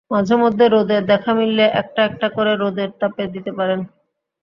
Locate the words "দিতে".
3.27-3.51